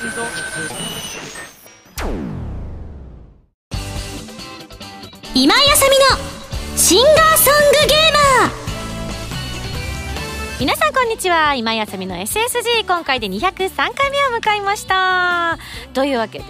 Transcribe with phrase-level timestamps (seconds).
[0.00, 0.12] 今井
[5.70, 6.04] 麻美の
[6.74, 7.98] シンガーソングゲー
[8.40, 8.50] マー。
[10.58, 11.54] 皆さんこんにちは。
[11.54, 15.58] 今井麻美の SSG 今回で203回目を迎えました。
[15.92, 16.46] というわけで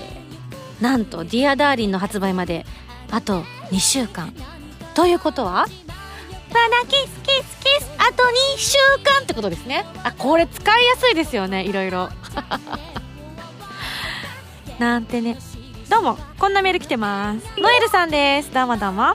[0.80, 2.64] なんと「ディアダーリンの発売まで
[3.10, 3.42] あと
[3.72, 4.32] 2週間
[4.94, 5.66] ということは
[6.52, 7.90] まだキスキスキス。
[7.98, 8.28] あと2
[8.58, 9.84] 週間ってことですね。
[10.04, 11.64] あこれ使いやすいですよね。
[11.64, 12.10] いろいろ。
[14.80, 15.36] なんてね。
[15.90, 17.46] どうもこんなメール来てます。
[17.60, 18.50] ノエルさんです。
[18.54, 19.14] どうもどうも、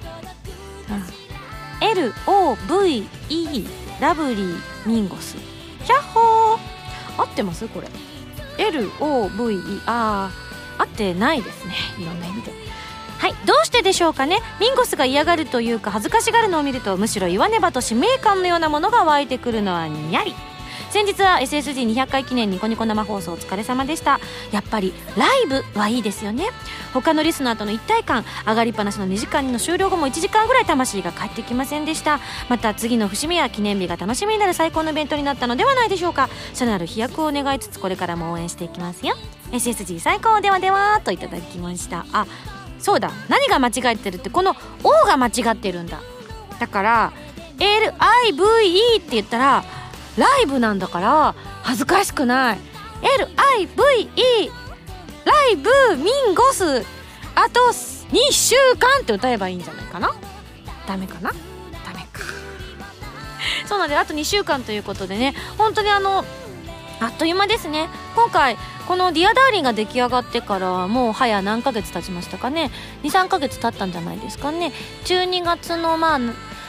[1.81, 3.67] LOVE
[3.99, 5.35] ラブリーミンゴス。
[5.83, 6.59] キャッホー。
[7.17, 7.87] 合ってますこれ。
[8.63, 11.73] LOVE あー合ってないですね。
[11.97, 12.51] いろんな意味で。
[13.17, 14.41] はいどうしてでしょうかね。
[14.59, 20.35] ミンゴスが嫌がるというか恥ずかしがるのを見るとむしろ言わねばと使命感のようなものが湧いてくるのはにゃり
[20.95, 24.21] 先日は SSG200 回記念ニコニコ生放送お疲れ様でした。
[24.53, 26.45] やっぱりライブはいいですよね。
[26.93, 32.21] 他のリスナーとの一体感上がりっぱなしの2時間の終了後も1時間ぐらい魂が帰ってきませんでした。
[32.47, 36.29] また次の節目や記念日が楽しみになる最高のイベントになったのではないでしょうか。
[36.53, 39.17] さらなる飛躍を願いつつこれからも応援していきますよ。
[39.51, 42.05] SSG 最高ではではといただきました。
[42.13, 42.25] あ
[42.79, 43.11] そうだ。
[43.27, 45.99] 何が間違えてるってこの「O」が間違ってるんだ。
[46.57, 47.13] だから
[47.57, 49.65] LIVE って言ったら
[50.17, 52.57] ライブなんだから恥ずかしくない。
[53.01, 54.51] LIVE
[55.25, 56.85] ライブミンゴス
[57.35, 60.13] あと2週間って歌えばいいんじゃないかな？
[60.87, 61.31] ダメかな？
[61.83, 62.21] ダメか。
[63.67, 66.23] そうなんであと2週間ということでね本当にあの
[67.01, 67.89] あっという間ですね。
[68.15, 68.57] 今回
[68.87, 72.71] この「Dear Darling が出来上がってからもう早何ヶ月経ちましたかね
[73.03, 74.71] ？23ヶ月経ったんじゃないですかね
[75.05, 76.19] ？12月のまあ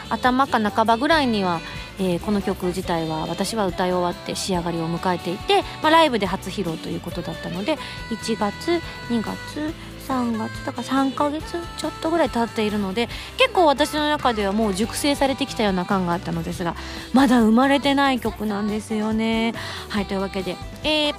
[0.09, 1.61] 頭か半ばぐらいには
[1.99, 7.77] えー、この曲自体は私は歌い終わって仕上がりを迎えていて、まあ、ライブで初披露ということだったので
[8.11, 9.75] 1月2月
[10.07, 16.77] 3月だか3ヶ月ちょっとぐらい経っているので結構私の中ではもう熟成されてきたような感があったのですが
[17.13, 19.55] まだ生まれてない曲なんですよね。
[19.89, 21.15] はいというわけで、えー、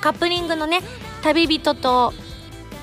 [0.00, 0.80] カップリングのね
[1.22, 2.12] 旅人と、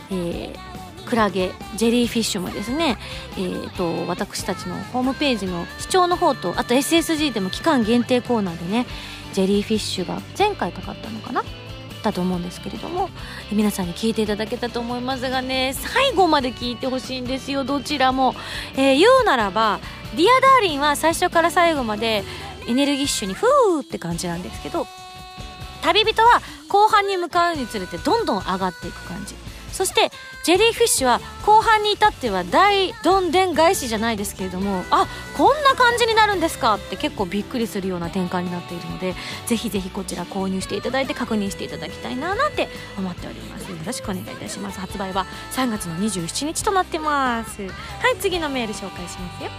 [0.10, 0.67] えー、
[1.08, 2.98] クラゲ Jellyfish もですね、
[3.38, 8.86] えーと、私たちのホームページの試聴の方とあと SSG でも期間限定コーナーでね
[9.34, 11.44] Jellyfish が前回かかったのかな？
[12.04, 13.10] だと思うんですけれども
[13.52, 18.36] 皆さんに聞いていただけたと思いますがね最後まで聞いてほしいんですよどちらも、
[18.76, 19.80] えー、言うならば
[20.16, 22.24] 「Dear Darling は最初から最後まで
[22.68, 24.88] エネルギッシュにフーって感じなんですけど
[25.82, 29.47] 旅人は後半に向かうにつれてどんどん上がっていく感じ。
[29.78, 30.10] そして
[30.44, 35.06] ジェリーフィッシュは後半に至っては大どんでん返しじゃないですけれどもあ
[35.38, 39.14] こんな感じになるんですかって結構びっくりするような展開になっているので
[39.46, 43.70] ぜひぜひこちら購入していただいて確認していただきたいななんて思っております。
[43.70, 44.80] よろしくお願いいたします。
[44.80, 47.62] 発売は3月の27日となってます。
[47.62, 47.72] はい
[48.20, 49.52] 次のメール紹介しますよ。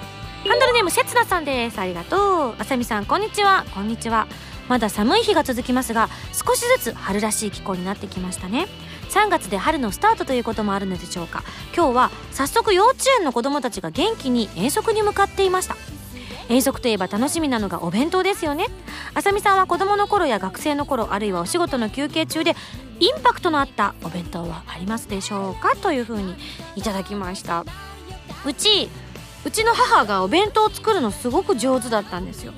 [0.49, 1.79] ハンドルネームせつなさんです。
[1.79, 2.55] ありがとう。
[2.59, 3.65] あさみさんこんにちは。
[3.73, 4.27] こんにちは。
[4.69, 8.67] まだ寒い日が続きますが少しずつ春らしい気候になってきましたね。
[9.09, 11.43] 3月で春のスタートということもあるのでしょうか。
[11.75, 15.77] 今日は早速幼稚園の子どもたちが元気に遠足に向かっていました。
[16.49, 18.67] 遠足といえば楽しみなのがお弁当ですよね。
[19.15, 22.55] あさみさんは子供の頃や学生の頃あるいはお仕事の休憩中で
[23.01, 26.35] インパクトのあったお弁当はありますでしょうかというふうに
[26.77, 27.65] いただきました。
[28.45, 28.89] うち
[29.45, 32.53] うちの母がお弁当を作るのすごく上手だったんですよ。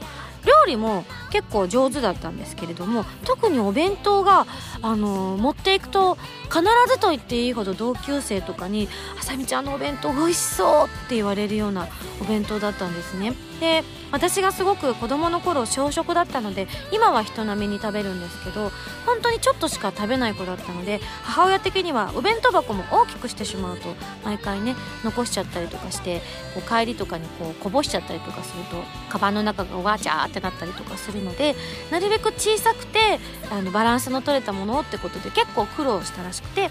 [0.61, 4.47] 料理も結構上手だったんですけれども特にお弁当が、
[4.83, 8.89] あの、持っていくと必ずと言っていいほど同級生とかに
[9.19, 11.89] 「あさみちゃんのお弁当美味しそう!」って言われるような
[12.21, 13.35] お弁当だったんですね。
[13.61, 18.73] で私がすごく子供の頃小食だったので今は人並みに食べるんですけど
[19.07, 23.89] 本当にちょっとしか食べない子だったので母親的にはお弁当箱も大きくしてしまうと
[24.25, 26.21] 毎回ね残しちゃったりとかして
[26.55, 28.77] こう帰りとかにこうこぼしちゃったりとかすると
[29.11, 31.55] カバンの中がわちゃーってなったりとかするので
[31.91, 36.71] なるべく小さくてあのバランスの取れたものってことで結構苦労したらしくて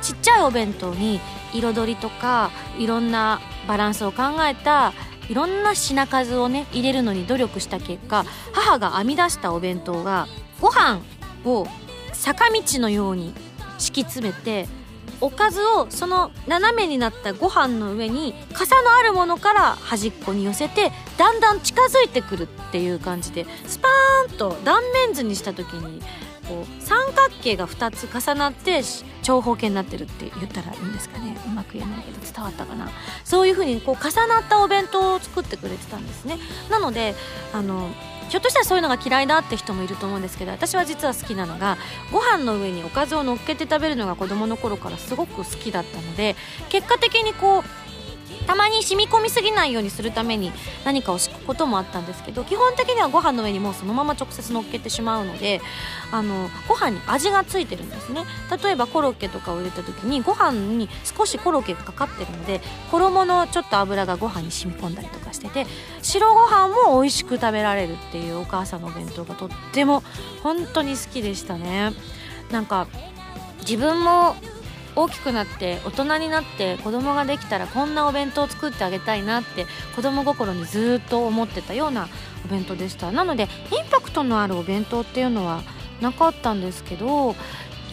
[0.00, 1.20] ちっちゃいお弁当に
[1.52, 4.92] 彩りとかいろんなバランスを考えた
[5.28, 10.26] いろんな品数をね入れるのに努力した結果母が編み出したお弁当が
[10.60, 11.00] ご飯
[11.44, 11.66] を
[12.12, 13.34] 坂道のように
[13.78, 14.66] 敷き詰めて
[15.20, 26.00] おかずをその斜めになったご飯の上に傘のあるものから端っこに寄せてだんだん近づいてくるっていう感じでスパーンと断面図にした時に
[26.48, 28.82] こう三角形が2つ重なって
[29.22, 31.36] 長方形になってるって言ったらいいんですかね。
[31.46, 32.90] うまく言えないけど伝わったかな。
[33.24, 36.38] そういう風にこう重なったお弁当を作ってくれてたんですね。
[36.70, 37.14] なので
[37.52, 37.90] あの
[38.28, 41.78] ひょっとしたらそういうのが嫌いだって人もいると思うんですけど私は実は好きなのが
[42.12, 46.36] ご飯の上におかずを乗っけて食べるのが子供の頃からすごく好きだったので
[46.68, 47.87] 結果的にこう
[48.48, 50.52] たまに染み込みすぎないようにするために
[50.82, 55.60] 何かを敷くこともあったんですけど基本的にはご飯の上にもうそのまま直接乗っけてしまうので
[56.10, 58.24] あのご飯に味がついてるんですね。
[58.62, 65.66] 例えばコロッケとかを入れた時にご飯に少しコロッケがかかってるので衣のちょっと油がご飯に染み込んだりとかしてて
[66.00, 70.02] 白ご飯も美味しく食べられるっていうお母さんのお弁当がとっても
[70.42, 71.92] 本当に好きでしたね。
[72.50, 72.88] なんか
[73.60, 74.36] 自分も
[74.98, 82.08] 大きくなって大人になって子供ができたらこんなお弁当を作ってあげたいなって子供心にずっと思ってたような
[82.44, 83.12] お弁当でした。
[83.12, 85.62] なのでインパクトのあるお弁当っていうのは
[86.00, 87.36] なかったんですけど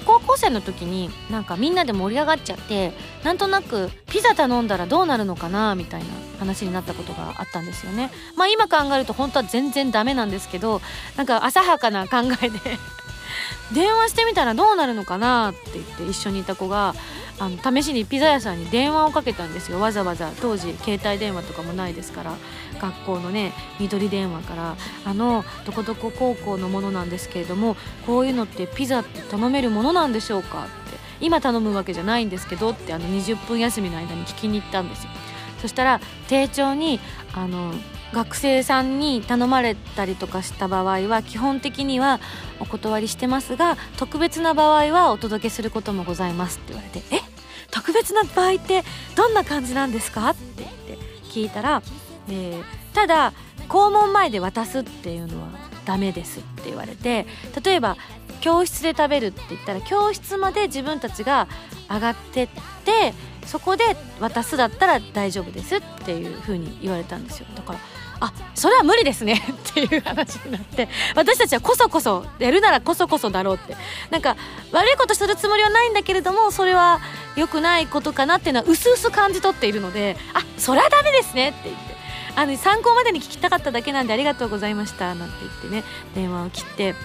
[0.06, 2.92] 高校生の時になんかみんなで盛り上がっちゃって
[3.24, 6.08] なんとなくピザ頼んだらどうなるのかなみたいな
[6.40, 8.12] 話になったことがあったんですよね。
[8.36, 10.82] まあ今考えると本当は全然ダメなんですけど
[11.18, 12.60] なんか浅はかな考えで
[13.74, 16.94] 電話してみたらどうなるのかなって言って一緒にいた子が
[17.40, 19.80] あの試しにピザ屋さんに電話をかけたんですよ。
[19.80, 20.32] わざわざ。
[20.42, 22.34] 当時携帯電話とかもないですから。
[22.80, 30.98] 学校のね緑電話から「あのどこどこ高校のものなんですけれどもこういうのってピザって頼めるものなんでしょうか?」って。
[31.22, 35.10] 今頼むわけじゃないんですけどってあの20分休みの間に聞きに行ったんですよ。
[35.62, 37.00] そしたら丁重に
[37.34, 37.74] あの
[38.16, 42.22] 学生さんに頼まれたりとかした場合は基本的には
[42.62, 47.20] お断りしてますが特別な場合はお届けすることもございますって言われてえ？
[47.72, 48.86] 特別な場合って
[49.18, 50.98] どんな感じなんですかってって
[51.30, 51.84] 聞いたら、
[52.30, 52.64] えー、
[52.94, 53.34] ただ
[53.68, 55.50] 校門前で渡すっていうのは
[55.84, 57.26] ダメですって言われて
[57.62, 57.98] 例えば
[58.40, 61.50] 教室で食べるって言ったら教室まで自分たちが
[61.90, 62.48] 上がってっ
[62.86, 63.14] て
[63.46, 63.84] そこで
[64.22, 67.46] 渡すだったら大丈夫ですっていう風に言われたんですよ。
[67.56, 67.80] だから
[68.20, 69.44] あそれは無理ですね。
[69.70, 70.88] っていう話になって。
[71.16, 73.76] 私たちはこそこそやるならこそこそだろうって。
[74.10, 74.36] なんか
[74.72, 77.00] 悪いことするつもりはないんだけれどもそれは
[77.36, 81.50] 良くないことかなっていうのはうすうす感じ取っているのであそれはダメですね。
[81.50, 81.96] って言って。
[82.38, 85.16] あの参考までに聞きたかっただけなんでありがとうございました。
[85.16, 85.84] なんて言ってね。
[86.16, 86.96] 電話を切って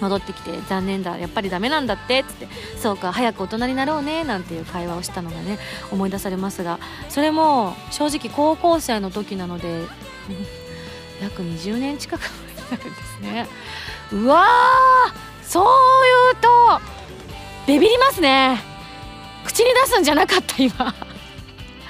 [0.00, 1.18] 戻ってきて残念だ。
[1.18, 2.20] やっぱりダメなんだって。
[2.20, 2.48] っつって。
[2.80, 4.24] そうか早く大人になろうね。
[4.24, 5.58] なんていう会話をしたのがね
[5.90, 6.78] 思い出されますが。
[7.10, 9.84] それも正直高校生の時なので
[11.22, 13.46] 約20年近く前になるんですね。
[14.12, 16.80] うわーそういうと
[17.66, 18.60] ビビりますね。
[19.44, 20.94] 口に出すんじゃなかった今。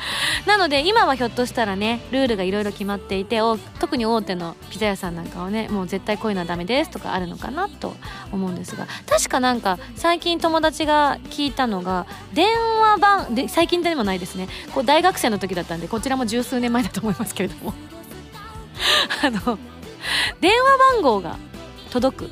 [0.46, 3.40] なので今はひょっとしたらねルールがいろいろ決まっていて
[3.80, 7.94] 特に大手のピザ屋さんなんかはねもう絶対こういうのはダメですとかあるのかなと
[8.32, 14.48] 思うんですが確かなんか最近友達が聞いたのが電話番で最近でもないですね。
[14.74, 17.72] こう大学生の時だったんでこちらも十数年前だと思いますけれども。
[19.22, 19.58] あの
[20.40, 21.38] 電話番号が
[21.90, 22.30] 届く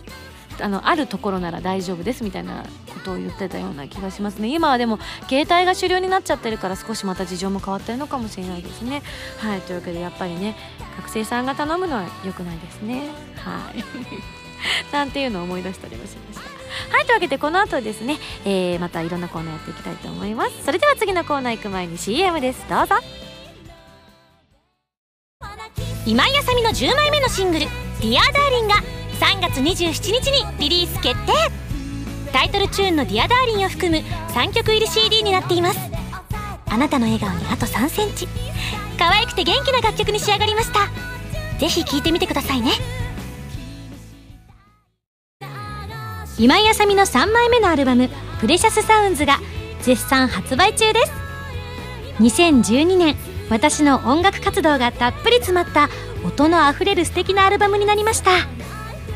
[0.61, 4.49] あのあるところなら大丈夫ですみたいなことを言ってたような気がしますね。
[4.49, 4.99] 今はでも
[5.29, 9.03] 携帯が主流になっちゃってるから少しまた事情も変わってるのかもしれないですね。
[9.39, 9.61] はい。
[9.63, 10.57] というわけでやっぱりね
[10.99, 13.09] 学生さんが頼むのは良くないですね。
[13.37, 13.85] はい。
[14.93, 16.97] なんていうのを思い出したりもしました。
[16.97, 17.07] はい。
[17.07, 20.65] というわけでこの後ですね、えー、またいろんなコーナーやっていきたいと思います。
[20.65, 22.65] それでは次のコーナー行く前に CM です。
[22.69, 23.22] どうぞ。
[26.05, 27.67] 今井麻美の10枚目のシングル
[28.03, 28.75] 「Dear Darling が
[29.21, 31.33] 3月27日にリリース決定。
[32.33, 34.05] タイトルチューンの「Dear Darling を含む
[34.35, 35.79] 3曲入り CD になっています。
[36.69, 38.27] あなたの笑顔にあと3センチ。
[38.99, 40.89] 可愛くて元気な楽曲に仕上がりました。
[41.61, 42.73] ぜひ聴いてみてくださいね。
[46.37, 49.39] 今井麻美の3枚目のアルバム「Precious Sounds が
[49.83, 51.13] 絶賛発売中です。
[52.19, 53.17] 2012年
[53.53, 55.91] 私の音楽活動がたっぷり詰まった
[56.25, 58.31] 音のあふれる素敵なアルバムになりました。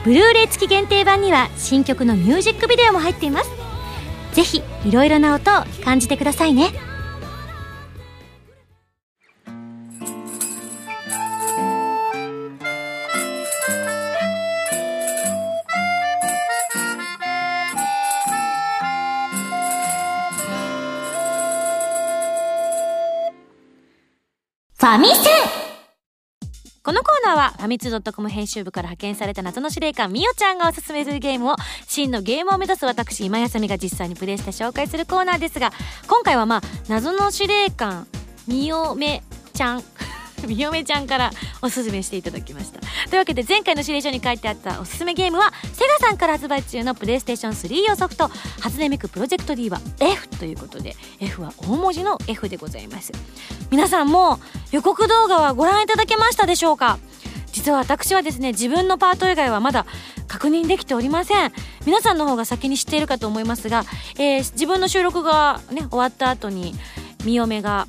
[0.05, 3.51] ブルーレイ付き限定版には新曲のミュージックビデオも入っています。
[4.35, 6.69] ぜひいろいろな音を感じてくださいね。
[24.99, 25.31] ミセ
[26.83, 35.73] このコーナーはファミ通ドットコム編集部から派遣された謎の司令官み嫁ちゃんがおすすめするゲームを真のゲーマーを目指す私今井麻美が実際にプレイして紹介するコーナーですが
[36.07, 38.07] 今回はまあ謎の司令官
[38.47, 39.23] みおめ
[39.53, 39.83] ちゃん
[40.47, 42.81] みよめちゃんからおすすめしていただきました。
[43.09, 48.29] というわけで前回の指令書に書いてあったおすすめゲームはセガさんから発売中のプレイステーション3用ソフト
[48.61, 53.13] 初音ミクプロジェクト D は F ということで F は大文字の F でございます。
[53.71, 54.39] 皆さんも
[54.73, 56.99] 予告動画はご覧いただけましたでしょうか？
[57.53, 59.87] 実は私はですね自分のパート以外はまだ
[60.29, 61.53] 確認できておりません。
[61.87, 63.85] 皆さんの方が先に知っているかと思いますが、
[64.19, 66.75] えー、自分の収録がね終わった後に
[67.25, 67.87] みよめが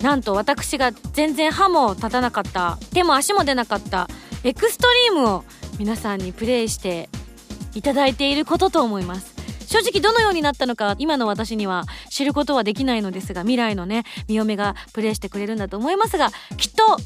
[0.00, 2.78] なんと私が全然歯も立たなかった。
[2.92, 4.08] 手も足も出なかった。
[4.44, 5.44] エクストリームを
[5.78, 7.08] 皆さんにプレイして
[7.74, 9.35] いただいていることと思います。
[9.76, 16.96] 正直どのようになったのか今の私には知ることはできないのですが未来のねみよめがプレイしてくれるんだと思いますがきっと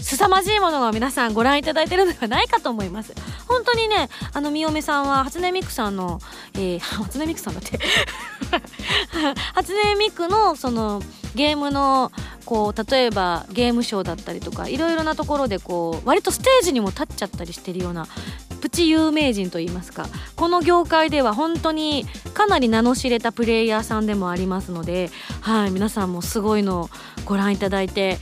[0.00, 3.14] 凄まじいものが皆さんご覧いただいてるのではないかと思います。
[3.46, 6.20] 本当にねあのみよめさんは初音ミクさんの、
[6.54, 7.78] えー、 初音ミクさんだって。
[9.54, 11.02] 初音ミクのその
[11.34, 12.12] ゲームの
[12.44, 18.06] こう例えばゲームショーだったりとかいろいろなところでこう割とステージにも立っちゃったりしてるような
[18.60, 20.06] プチ有名人といいますか
[20.36, 25.10] この業界では本当にかなり名の知れたプレイヤーさんでもありますので、
[25.40, 26.90] はい、皆さんもすごいのを
[27.24, 28.18] ご覧いただいて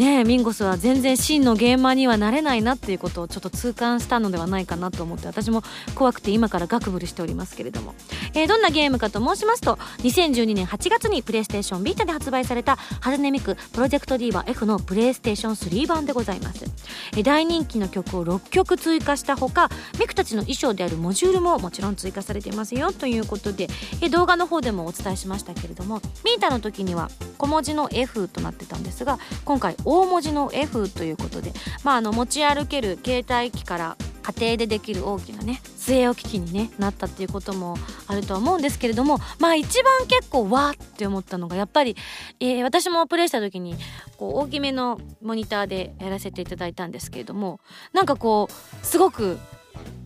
[0.00, 5.62] ねミンゴスは全然真のゲーマーにはなれないなっていうことをちょっと痛感したのではないかなと思って私も
[5.94, 7.94] 怖くて今からガクブルしておりますけれども、
[8.34, 16.64] えー、どんなゲームかと申しますと2012年8月にプレイステーションビータで発売されたハズネミクプロジェクト D は F のプレイステーション3版でございます、
[17.12, 23.64] えー、大人気の曲を6曲追加したほかミクたちの衣装であるモジュールももちろん追加されていますよということで、
[24.00, 41.96] えー、動画の方でもお伝えしましたけれどもビータの時には小文字の F となってたんですが今回大文字の F ということで、まあ、あの持ち歩ける携帯機から家庭でできる大きなね据え置き機に、ね、なったっていうこともあるとは思うんですけれどもまあ一番結構わーって思ったのがやっぱり、
[42.38, 43.74] えー、私もプレイした時に
[44.16, 47.58] こう大きめのモニターでやらせていただいたんですけれども
[47.92, 49.38] なんかこうすごく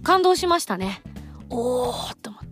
[0.03, 1.03] 感動しましたね。
[1.51, 2.44] おーと思って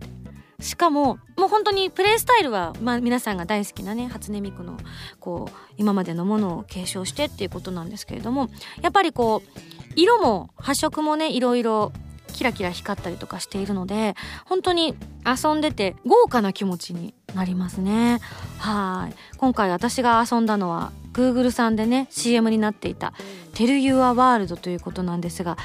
[0.63, 4.77] しかももう本当にプレイスタイルは、まあ、皆さんが大好きなね初音ミクの
[5.19, 8.49] こう今までのものを継承してっていうことなんですけれども
[8.81, 9.59] やっぱりこう
[9.95, 11.91] 色も発色もねいろいろ
[12.27, 14.15] キラキラ光ったりとかしているので
[14.45, 18.19] 本当に遊んでて豪華な気持ちになりますね。
[18.57, 19.15] はい。
[19.37, 23.13] 今回私が遊んだのは Google さんでね CM になっていた
[23.53, 25.57] 「Tell Your World」ということなんですが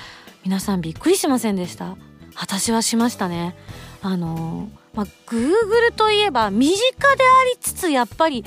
[0.44, 1.96] 皆さんびっくりしませんでした？
[2.36, 3.56] 私はしましたね。
[4.02, 8.44] あのまあ、Google といえば身近でありつつやっぱり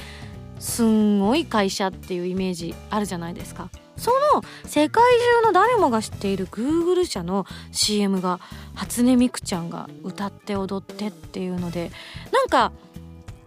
[0.59, 3.69] すんごい会社っていうイメージあるじゃないですか。
[3.95, 5.01] その世界
[5.41, 8.41] 中の誰もが知っている Google 社の CM が
[8.75, 11.89] 初音ミクちゃんが歌って踊ってっていうので
[12.33, 12.73] なんか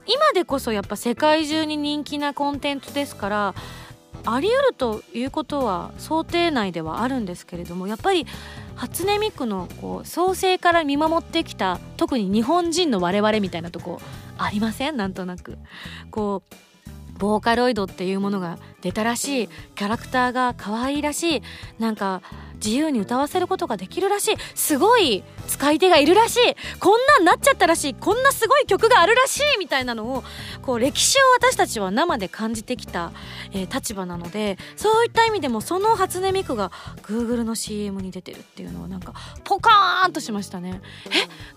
[0.06, 3.54] 今でこそやっぱ世界中に人気なコンテンツですから
[4.24, 8.26] あり得るということは想定内ではあるんですけれどもやっぱり
[8.76, 14.00] 初音ミクのこう創生から見守ってきた特に日本人の我々みたいなとこ
[14.36, 14.96] ありません？
[14.96, 15.58] なんとなく。
[16.10, 16.54] こう
[17.18, 19.48] ボーカロイドっていうものが出たらしい。
[19.76, 21.42] キャラクターが可愛いらしい。
[21.78, 22.22] なんか
[22.54, 24.36] 自由に歌わせることができるらしい。
[24.54, 26.56] すごい使い手がいるらしい。
[26.78, 27.94] こんなんなっちゃったらしい。
[27.94, 30.24] こんなすごい曲があるらしいみたいなのを
[30.62, 33.12] こう歴史を私たちは生で感じてきた、
[33.52, 36.70] えー、立場なのでそういった意味でもその初音ミクが
[37.02, 39.12] Google の CM に出てるっていうのはなんか
[39.44, 40.80] ポカーンとしましたね。
[41.06, 41.10] え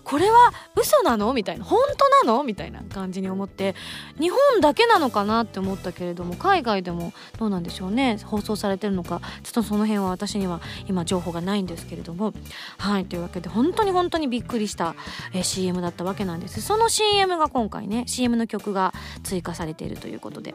[0.04, 1.32] これは嘘なの？
[1.32, 1.64] みたいな。
[1.64, 2.42] 本当なの？
[2.44, 3.74] みたいな感じに思って。
[4.20, 8.18] 日本だけなのかなって思ったけれども海外でもどうなんでしょうね。
[8.24, 9.20] 放送されてるのか。
[9.42, 12.32] ちょっとその辺は私には今情報がないんですけれども。
[12.78, 14.94] はいというわけで本当に本当にびっくりした、
[15.32, 16.60] えー、CM だったわけなんです。
[16.60, 20.54] その CM が今回ね CM の曲が追加されているということで。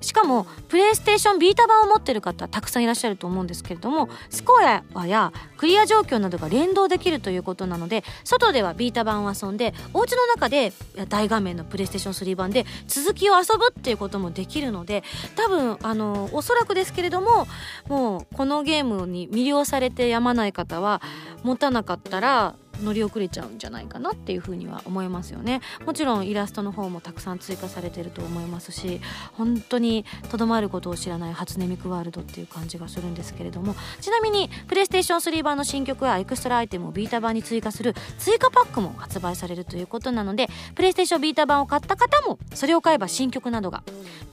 [0.00, 10.72] しかもプレイステーションビータ版を持ってる方たくさんいらっしゃると思うんですけれどもスコアやクリア状況などが連動できるということなので外ではビータ版を遊んでお家の中で
[11.08, 15.02] 大画面のプレイステーション3版で続きを遊ぶっていうこともできるので
[15.36, 17.46] 多分あのおそらくですけれども
[17.88, 21.02] もうこのゲームに魅了されてやまない方は
[21.42, 25.60] 持たなかったら乗り遅れちゃうんじゃないかなっていうふうには思いますよね。
[25.84, 29.00] もちろんイラストの方もたくさん追加されてると思いますし
[29.34, 33.74] 本当にとどまることを知らない初音ミクワールドっていう感じがするんですけれども。
[34.00, 43.82] ちなみにプレイステーション3版の新曲やエクストラアイテムをビータ版に追加する追加パックも発売されるということなのでプレイステーションビータ版を買った方もそれを買えば新曲などが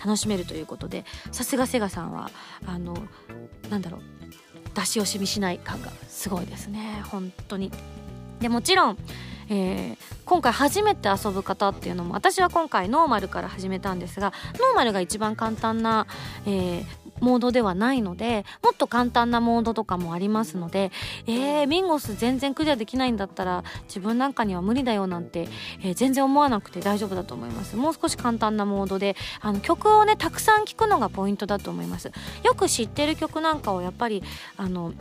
[0.04, 2.30] 楽しめるということでさすがセガさんは
[2.66, 2.98] あの
[3.70, 4.02] なんだろう
[4.74, 7.02] 出し惜しみしない感がすごいですね。
[7.06, 7.72] 本当に。
[8.40, 8.98] でもちろん、
[9.50, 16.06] えー、今回初めて遊ぶ方っていうのも私は今回ノーマルから始めたんですがノーマルが一番簡単な、
[16.46, 16.86] えー、
[17.20, 20.92] モードではないのでもっと簡単なモードとかもありますので
[21.26, 25.48] えー、ミンゴス全然クリアできないんだったら自分なんかには無理だよなんて、
[25.82, 27.76] えー、全然思わなくて大丈夫だと思います。
[27.76, 32.12] もう少し簡単なモードであの曲をねたくさん聴くのがポイントだと思います。
[32.44, 34.24] よく知ってる曲なんかをやっぱり
[34.58, 34.94] あの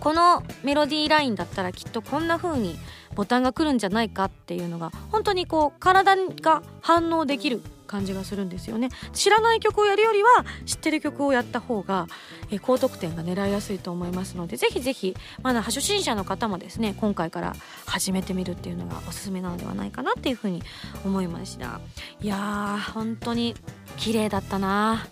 [0.00, 2.76] このメロディーラインだったらきっとこんな風に
[3.14, 8.88] ボタンが来るんじゃないかっていうのが本当にこう体が反応できる感じがするんですよね。
[9.12, 12.06] 知らない曲をやるよりは知ってる曲をやった方が、
[12.52, 20.62] え高得点が狙いやすいと思いますのでぜひぜひまだ初心者の方もですね今回から始めてみるっていうのがおすすめなのではないかなっていうふうに
[21.04, 21.80] 思いました。
[22.20, 23.56] いやー本当に
[23.96, 25.08] 綺麗だったな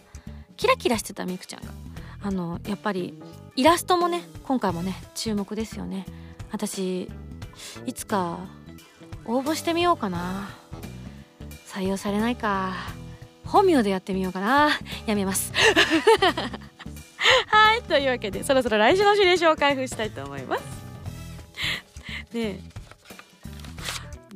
[0.56, 1.88] キラキラしてたみくちゃんが。
[2.20, 3.14] あのやっぱり
[3.58, 6.06] イラストもね今回もね注目ですよね。
[6.52, 7.10] 私
[7.86, 8.38] いつか
[9.24, 10.48] 応募してみようかな。
[11.66, 12.72] 採用されないか。
[13.44, 14.70] 本名でやってみようかな。
[15.06, 15.52] やめます。
[17.48, 20.62] はいというわけでそろそろ来週の指令書を開封したいと思います。
[22.32, 22.60] で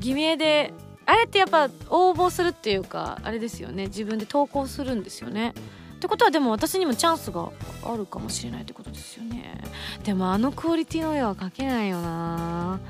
[0.00, 0.74] 偽名で
[1.06, 3.86] あれってやっぱ応募するっていうかあれですよね。
[3.86, 5.54] 自分で投稿するんですよね。
[6.02, 7.48] ってことはでも私にもチャンスが
[7.84, 9.62] あるかもしれないってことですよね。
[10.02, 12.80] でもあのクオリティの絵は描けないよな。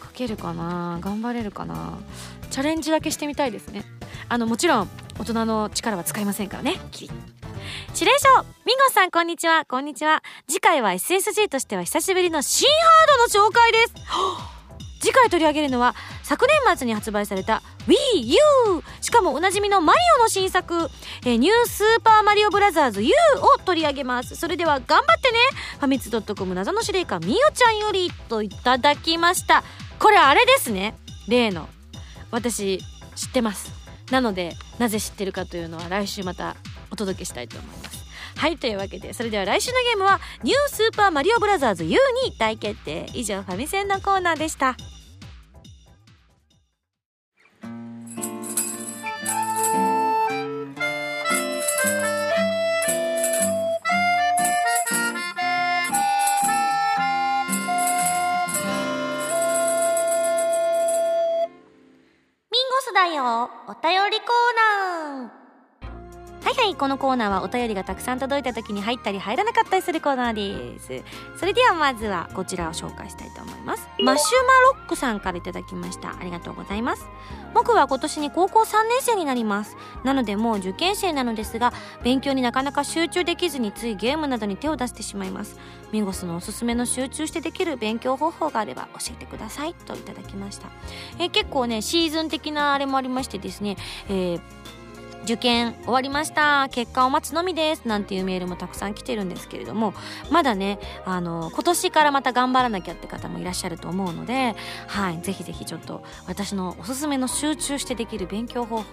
[0.00, 0.98] 描けるかな。
[1.00, 1.96] 頑張れるかな。
[2.50, 3.84] チャレンジだけしてみたいですね。
[4.28, 6.74] あのもちろん大人の力は使いませんからね。
[6.92, 9.64] 指令書ミンゴさんこんにちは。
[9.64, 10.24] こんにちは。
[10.48, 14.55] 次回は SSG としては久しぶりの新ハードの紹介です。
[15.06, 15.94] 次回取り上げるのは
[16.24, 17.94] 昨年末に発売された Wii
[18.24, 18.36] U
[19.00, 20.88] しかもおなじみのマリオの新作、
[21.24, 23.12] えー、ニュースーパーマリオブラザーズ U
[23.56, 24.34] を取り上げます。
[24.34, 25.38] それでは頑張ってね。
[25.78, 29.62] ファミツドットコム謎の司令官みおちゃんよりといただきました。
[30.00, 30.96] これあれですね。
[31.28, 31.68] 例の。
[32.32, 32.80] 私
[33.14, 33.70] 知ってます。
[34.10, 36.56] なのでなぜ知ってるかというのは来週また
[36.90, 38.04] お届けしたいと思います。
[38.36, 41.90] はいというわけでそれでは来週のゲームは「ニュースーパーマリオブラザーズ U」
[42.24, 43.08] に大決定。
[43.14, 44.76] 以上ファミセンのコーナーでした。
[63.04, 63.50] よ。
[63.68, 65.45] お便りコーナー。
[66.46, 71.02] はいはいこのコーナーはお便りがたくさん届いた時に入ったり入らなかったりするコーナーです。
[71.36, 73.88] それではまずはこちらを紹介したいと思います。
[74.00, 76.10] マシュマロックさんから頂きました。
[76.16, 77.08] ありがとうございます。
[77.52, 79.76] 僕は今年に高校3年生になります。
[80.04, 81.72] なのでもう受験生なのですが
[82.04, 85.58] 勉強になかなか集中できずについゲームなどに手を出してしまいます。
[85.90, 90.68] ミンゴスのおすすめの集中してできる勉強方法があれば教えてくださいといただきました。
[91.18, 93.76] え結構ねシーズン的なあれもありましてですね、
[94.08, 94.40] えー
[95.26, 96.68] 受験終わりました。
[96.70, 97.86] 結果を待つのみです。
[97.86, 99.92] なんていうメールもたくさん来てるんですけれども。
[100.30, 104.54] まだねあの今年からまた頑張らなきゃって方もいらっしゃると思うので
[104.86, 108.84] はいぜひぜひちょっと私のおすすめの集中してできる勉強方法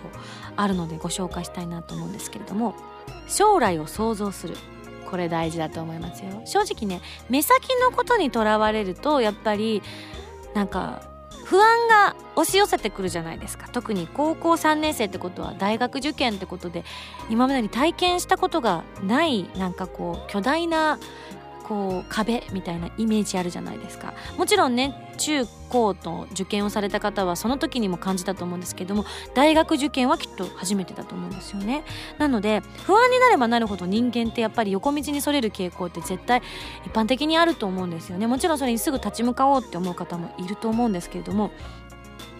[0.56, 2.76] あるのでご紹介したいなと思うんですけれども。
[3.28, 4.56] 将来を想像する。
[5.10, 6.41] これ大事だと思いますよ。
[6.46, 9.84] 正直ね目先のことにとらわれるとやっぱり
[10.56, 11.04] なんか
[11.43, 13.67] 不安が押し寄せてくるじゃないですか。
[13.69, 16.84] 特に高校3年生ってことは大学受験ってことで
[17.29, 20.99] 今までに体験したことがないなんかこう巨大な
[21.63, 24.13] こう壁みたいなイメージあるじゃないですか。
[24.38, 31.84] もちろんね中高と受験をされた方はその時にも感じたと思うんですけども大学受験はきっと初めてだと思うんですよね。
[32.17, 36.41] なので不安になればなるほど人間ってやっぱり横道にそれる傾向って絶対
[36.86, 38.28] 一般的にあると思うんですよね。
[38.28, 41.52] もちろんそれにすぐ立ち向かおうって思う方もいると思うんですけれども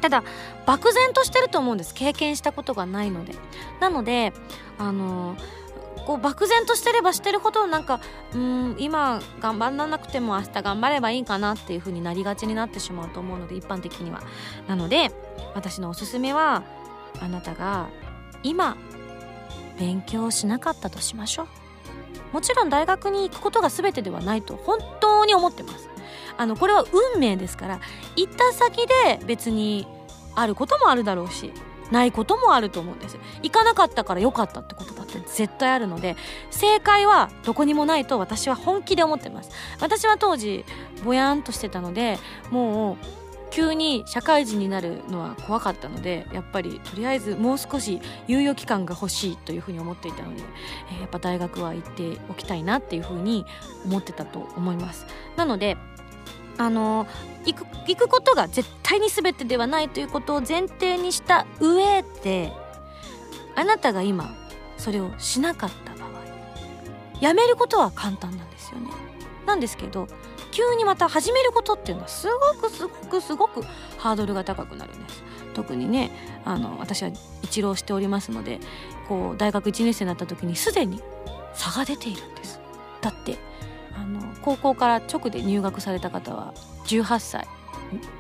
[0.02, 0.24] ただ
[0.66, 1.94] 漠然としてると思うんです。
[1.94, 3.36] 経験したことがないので。
[3.80, 4.34] なので
[4.78, 5.36] あの
[6.06, 8.00] こう漠然としてればしてるほどなんか
[8.34, 14.22] うん今頑張らなくても明日頑張ればいいかなっていう風になりがちになってしまうと思うので一般的には。
[14.68, 15.12] なので
[15.56, 16.64] 私のおすすめは
[17.22, 17.90] あなたが
[18.44, 18.76] 今
[19.80, 21.48] 勉強しなかったとしましょう。
[22.34, 25.90] もちろん大学に行くことが全てではないと本当に思ってます。
[26.36, 27.80] あのこれは運命ですから
[28.16, 29.88] 行った先で別に
[30.36, 31.54] あることもあるだろうし
[31.92, 33.18] ないこともあると思うんです。
[33.44, 36.16] 行かなかったから良かったってことだ絶対あるので
[36.52, 39.52] 正解はどこにもないと私は本気で思ってます。
[39.80, 40.66] 私は当時
[41.04, 42.18] ぼやんとしてたので
[42.52, 42.98] もう
[43.54, 50.42] 急に社会人になるのは怖かったのでやっぱりとりあえずもう少し猶予期間が欲しいというふうに思っていたので、
[50.92, 53.46] えー、やっぱ大学は行っておきたいなっていうふうに
[53.86, 55.06] 思ってたと思います。
[55.36, 55.78] なので
[56.58, 57.06] あの
[57.46, 62.54] 行く行くことが絶対に全てではないということを前提にした上で
[63.56, 64.34] あなたが今
[64.78, 66.10] それをしなかった場合
[67.22, 68.90] やめることは簡単なんですよね。
[69.46, 70.08] なんですけど
[70.52, 72.28] 急にまた始めることっていうのはす
[72.62, 73.64] ごくすごくすごく
[73.98, 75.24] ハードルが高くなるんです。
[75.54, 76.12] 特にね
[76.46, 78.60] あの私は一浪しておりますので
[79.08, 81.02] こう大学1年生になった時にすでに
[81.54, 82.60] 差が出ているんです。
[83.02, 83.38] だって
[83.96, 86.54] あの高校から直で入学された方は
[86.86, 87.48] 18歳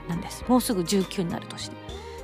[0.07, 0.45] なんです。
[0.47, 1.82] もうすぐ19になる年で。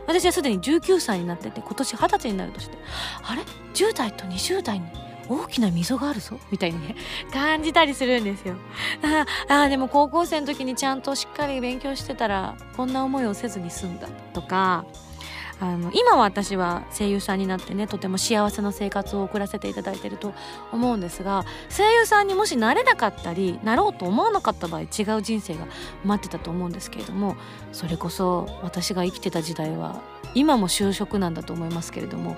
[0.10, 2.76] 私はすでに19歳になってて今年20歳になるとして
[3.22, 3.44] あれ
[3.76, 4.88] ？10代と20代に
[5.30, 6.40] 大きな溝があるぞ？
[6.50, 6.96] みたいにね
[7.32, 8.56] 感じたりするんですよ。
[9.48, 14.84] ああでも高校生の時にちゃんとしっかり勉強してたらこんな思いをせずに済んだとか
[15.60, 20.34] あの今は私は声優さんになってねとても幸せな生活を送らせていただいてると
[20.72, 24.86] 思うんですが声優さんにもしなれなかったりなろうと思わなかった場合違
[25.18, 25.68] う人生が
[26.06, 27.36] 待ってたと思うんですけれども
[27.74, 30.02] それこそ私が生きてた時代は
[30.36, 32.38] 今も就職難だと思いますけれども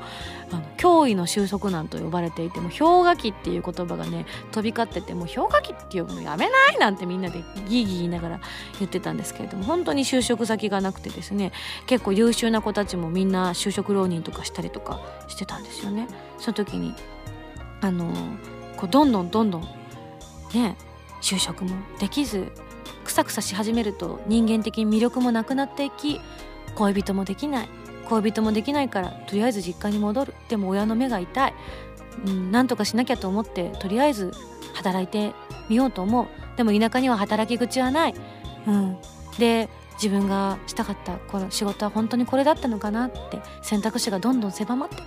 [0.52, 8.42] あの驚異の就職難と呼ばれていても氷河期っていう言葉がね飛び交っててもう氷河期って呼ぶのやめないなんてみんなでギーギー言いながら
[8.80, 11.52] 言ってたんですけれども本当に就職先がなくてですね
[11.86, 16.08] 結構優秀な子たちもみんな就職浪人とかしたりとかしてたんですよね。
[16.38, 16.96] その時に
[17.82, 18.12] あの
[18.78, 19.62] こうどんどんどんどん
[20.54, 20.78] ね
[21.22, 22.52] 就職もできず
[23.04, 26.20] くさくさし始めると人間的に魅力もなくなっていき
[26.76, 27.70] 恋人もできない。
[28.10, 30.34] 恋人もできないからとりあえず実家に戻る。
[30.50, 31.54] でも親の目が痛い、
[32.26, 34.34] うん、何とかしなきゃと思ってとりあえず
[34.74, 35.34] 働いて
[35.70, 36.28] みようと思う。
[36.58, 38.16] でも田舎には働き口はない、
[38.68, 38.98] うん、
[39.38, 39.70] で
[40.02, 45.06] 自分がしたかったこの仕事は本当にこれだったのかなって選択肢がどんどん狭まってくる。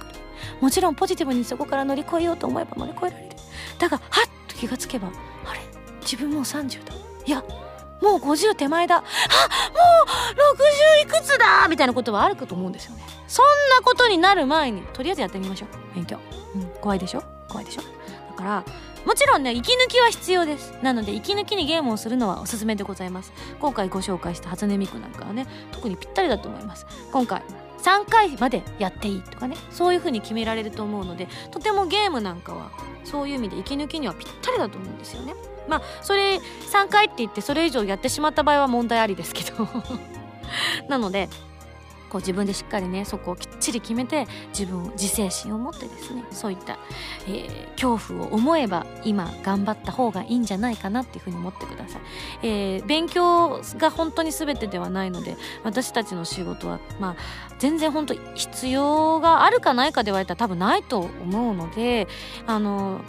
[0.61, 3.37] もちろんポジティブにそこから乗り越えようと思えば乗り越えられる。
[3.79, 4.09] だがはっ
[4.47, 5.61] と気がつけばあれ？
[6.03, 6.95] 自分もう30だ。
[7.27, 7.43] いや
[8.03, 8.99] もう50手前だ。
[8.99, 13.03] あもう60いくつだみたいなことはあるかと思うんですよね。
[13.27, 15.95] そんなことになる前にとりあえずやってみましょう。
[15.95, 16.19] 勉強、
[16.55, 17.23] うん、怖いでしょ？
[17.49, 17.83] 怖いでしょ？
[18.31, 18.65] だから
[19.05, 20.73] もちろんね息抜きは必要です。
[20.83, 23.33] なので息抜きにゲームをするのはおすすめでございます。
[23.61, 26.87] 今回ご紹介した初音ミクなんかはね特にぴったりだと思います。
[27.13, 27.43] 今回
[27.83, 32.71] 3回までやっていいとかねそういう風に決められると思うのでとてもゲームなんかは
[33.05, 35.35] そういう意味で息抜きにはぴったりだと思うんですよね。
[35.69, 39.69] まあそれ3回って言ってそれ以上やってしまった場合は問題ありですけど。
[40.89, 41.29] なので
[42.15, 46.79] こう自分でしっかりねそこをきっちり決めて自分を自制心を持ってですねそういった、
[47.27, 52.03] えー、恐怖を思えば今頑張った方がいいんじゃないかなっていうふうに思ってください、
[52.45, 57.17] えー、勉強が本当に全てではないので私たちの仕事はまあ
[57.59, 62.07] 全然本当必要があるかないかで言われたら多分ないと思うので
[62.47, 63.01] あの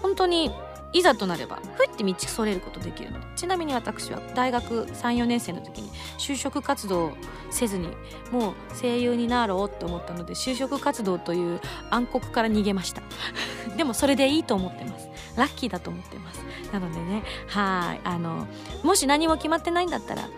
[0.00, 0.50] 本当に
[0.94, 3.20] いざとなればふって道それることできるの。
[3.20, 7.12] でちなみに私は大学34年生の時に就職活動
[7.50, 7.88] せずに
[8.30, 13.02] もう声優になろうって思ったので就職活動という暗黒から逃げました。
[13.76, 15.08] でもそれでいいと思ってます。
[15.36, 16.44] ラッキーだと思ってます。
[16.72, 18.00] なのでねはい。
[18.04, 18.46] あの
[18.84, 20.28] もし何も決まってないんだったら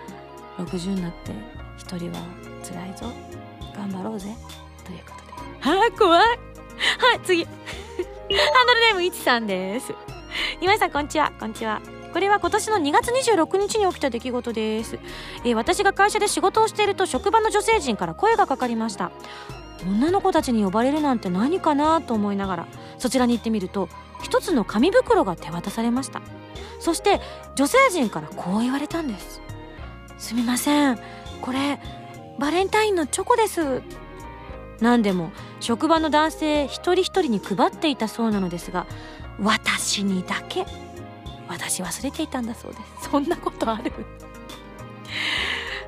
[0.59, 1.33] 60になって
[1.77, 2.19] 一人は
[2.65, 3.13] 辛いぞ。
[3.77, 4.35] 頑張ろうぜ。
[4.85, 5.13] というこ
[5.61, 5.79] とで。
[5.79, 6.21] はい怖い。
[6.21, 6.35] は
[7.15, 7.45] い次。
[7.45, 9.93] ハンドルネームいちさんです
[10.61, 11.33] 今井さんこんにちは。
[11.39, 11.83] こんにちは。
[12.15, 14.99] これは今年の2月26日に起きた出来事です、
[15.45, 19.13] えー、私が会社で仕事をしていると職場の女性陣から声がかかりました。
[19.83, 22.67] 女の子たちに呼ばれるなんて何かなと思いながら
[22.97, 23.91] そちらに行ってみると
[24.23, 26.23] 一つの紙袋が手渡されました。
[26.81, 27.21] そして
[27.55, 29.43] 女性陣からこう言われたんです。
[30.17, 30.99] すみません。
[31.43, 31.79] これ
[32.39, 33.83] バレンタインのチョコです。
[34.81, 38.87] 何でも職場の男性一人一人に配っていたそうなのですが
[39.41, 40.65] 私にだけ。
[41.49, 43.11] 私忘れていたんだそうです。
[43.11, 43.93] そんなことある？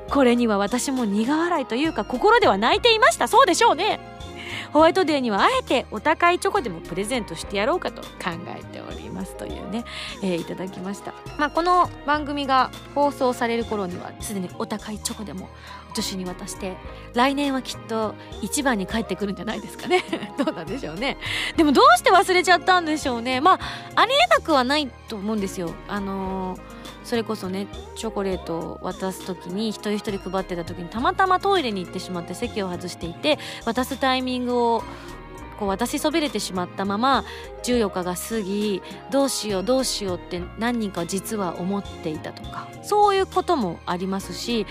[0.08, 3.28] これには私も苦笑いというか心では泣いていました。
[3.28, 4.00] そうでしょうね。
[4.72, 8.08] ホワイトデーにはあえてお高いチョコでもプレゼントしてやろうかと考
[8.48, 9.84] えておりますというね、
[10.22, 15.48] えー、いただきました、まあ、この番組が放送される頃にはすでにお高いチョコでも
[15.98, 16.76] 女子に渡して
[17.14, 20.04] 来年はきっと1番に帰ってくるんじゃないですかね。
[20.38, 21.18] どうなんでしょうね。
[21.56, 23.40] でもどうして忘れちゃったんでしょうね。
[23.40, 23.60] まあ
[23.96, 25.74] ありえなくはないと思うんですよ。
[25.88, 34.84] あのーそれこそねチョコレートを渡す時に一人一人配ってた時にたまたまトイレに行ってしまって席を外していて渡すタイミングを
[35.58, 37.24] こう渡しそびれてしまったまま
[37.64, 44.66] 14日が過ぎどうしようどうしようって何人か実は思っていたとかそういうこともありますし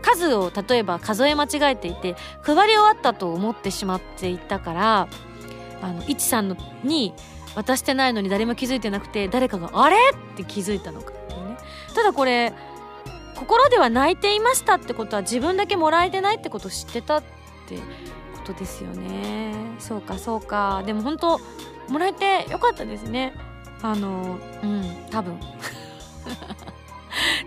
[0.00, 5.08] 数を例えば数え間違えていて配り終わったと思ってしまっていたから
[5.82, 7.12] あのいちさんのに
[7.54, 9.96] 渡してないのに誰も気づいてなくて誰かが「あれ?」
[10.32, 11.12] って気づいたのか
[11.94, 12.52] ただこれ
[13.36, 17.22] 心では泣いていましたってことは自分だけもらえてないってことを知ってたっ
[17.66, 17.78] て
[18.42, 19.54] ことですよね。
[19.78, 20.82] そうかそうか。
[20.84, 21.40] でも本当
[21.88, 23.32] もらえてよかったですね。
[23.80, 25.38] あのうん多分。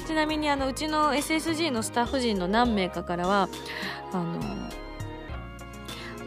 [0.07, 3.49] ちなみにあのうちの SSG のスタッフ陣の何名かからは
[4.13, 4.39] あの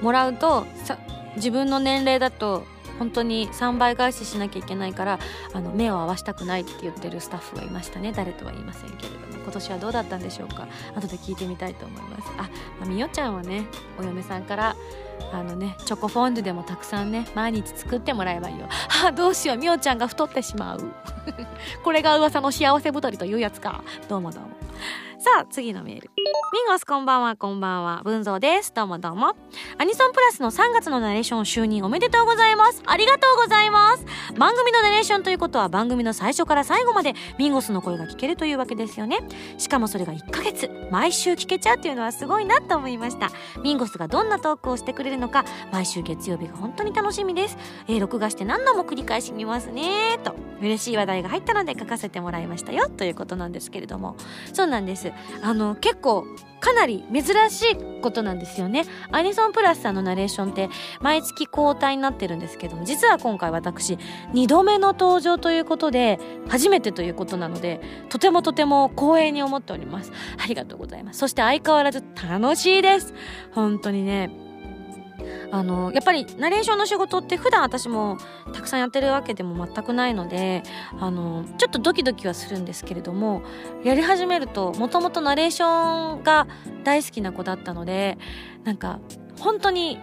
[0.03, 0.99] もらうとさ
[1.37, 2.65] 自分の年齢だと
[2.99, 5.19] 本当に3倍返ししなきゃいけないから
[5.53, 8.13] あの目を合わしたくないって言ってるスタッフがいましたね。
[8.13, 9.39] 誰とは言いませんけれども。
[9.49, 10.69] 今年はどうだったんでしょうか。
[10.95, 12.31] 後で聞いてみたいと思います。
[12.37, 12.51] あ、ま
[12.83, 13.67] あ、みよちゃんはね
[13.99, 14.77] お嫁さんから
[15.33, 18.69] あのねチョコフォンデュでもたくさんね毎日作ってもらえばいいよ。
[19.07, 19.57] あどうしよう。
[19.57, 20.85] みおちゃんが太ってしまう。
[21.83, 23.83] これが噂の幸せ太りというやつか。
[24.09, 24.51] どうもどうも。
[25.21, 26.11] さあ次のメール。
[26.53, 28.03] ミンゴスこんばんはこんばんは。
[28.05, 28.73] 文蔵です。
[28.73, 29.35] どうもどうも。
[29.77, 32.85] アニソンプラスの3月のナレーション就任おめでとうございます。
[32.87, 34.05] ありがとうございます。
[34.39, 39.19] 番組のナレーションということは番組の最初から最後までミンゴスの声が聞けるというわけですよね。
[39.59, 43.33] しかもそれが1ヶ月毎週聞けちゃうっていうのはすごいなと思いました。
[43.65, 50.21] ミンゴスがどんなトークをしてくれるのか毎週月曜日が本当に楽しみです、えー、録画して何度も繰り返し見ますね。
[50.23, 52.89] と嬉しい話題が入ったので書かせてもらいましたよ。
[52.89, 54.15] ということなんですけれども。
[54.53, 55.08] そうなんです。
[55.43, 56.25] あの結構
[56.61, 58.85] かなり珍しいことなんですよね。
[59.11, 60.69] アニソンプラスさんのナレーションって
[61.01, 63.99] 毎月交代になってるんですけども実は今回私
[64.33, 66.19] 2度目の登場ということで
[66.49, 70.13] 初めてということなのでとてもとても光栄に思っております。
[70.43, 71.21] ありがとうございます。
[71.21, 73.15] そして相変わらず楽しいです。
[73.53, 74.48] 本当にね
[75.51, 78.19] あのやっぱりナレーションの仕事って普段私も
[78.53, 80.63] たくさんやってるわけでも全くないので
[80.99, 83.43] あのちょっとドキドキはするんですけれども
[83.85, 86.47] やり始めるともともとナレーションが
[86.85, 88.19] 大好きな子だったので
[88.65, 89.01] なんか
[89.41, 89.99] 本当に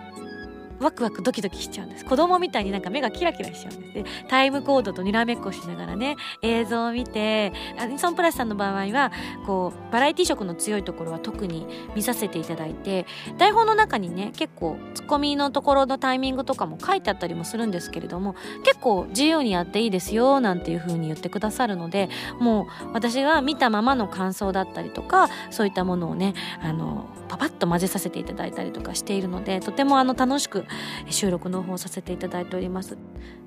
[0.79, 2.05] ワクワクドキドキしちゃうんです。
[2.05, 3.93] 子供みたいになんか目がキラキラしちゃうんです。
[3.93, 9.11] でタイムコードとにらめっこしながらね映像を見てアニソンプラスさんの場合は
[9.45, 13.05] こうバラエティ色の強いところは特に見させていただいて
[13.37, 22.09] 台本の中にね結構ツッコミのところのタイミングとかも書いてあったりもするんですけれども結構自由にやっていいですよなんていう風に言ってくださるので
[22.39, 30.64] もう私が見たままの感想だったりとかそういったものをねあのパパッと混ぜさせていただいたりとかしているのでとてもあの楽しく
[31.09, 32.97] 収録の方させていただいております。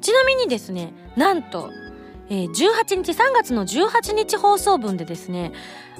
[0.01, 1.71] ちなみにですねなんと
[2.31, 5.53] えー、18日3月の18日放送分でですね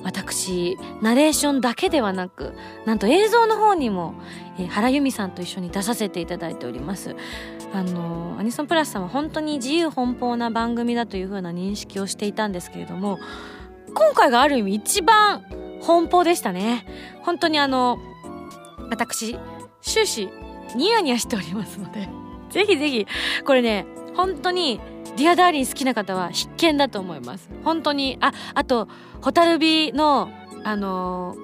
[0.03, 2.55] 私ナレーションだけではなく
[2.85, 4.15] なんと映像の方にも、
[4.59, 7.17] えー、原由美さんと一緒に出させていただいております。
[7.73, 13.19] あのー、アニソンプラスさんは本当に自由奔放な番組だというふうな認識をしていたんですけれども
[13.95, 15.43] 今回がある意味一番
[15.83, 16.87] 奔放でしたね。
[17.23, 17.99] 本当にあの
[18.91, 19.39] 私
[19.83, 20.29] 終始
[20.77, 22.09] ニヤニヤしておりますので
[22.51, 23.07] ぜひぜひ
[23.45, 24.81] これね本当に
[25.17, 27.49] Dear Darling 好きな方は必見だと思います。
[27.65, 28.89] 本当にああと
[29.21, 30.31] 蛍火の
[30.65, 31.37] あの